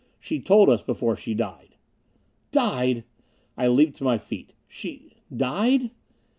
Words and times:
She 0.19 0.39
told 0.39 0.67
us 0.67 0.81
before 0.81 1.15
she 1.15 1.35
died." 1.35 1.75
"Died!..." 2.51 3.03
I 3.55 3.67
leaped 3.67 3.97
to 3.97 4.03
my 4.03 4.17
feet. 4.17 4.55
"She... 4.67 5.11
died...." 5.31 5.91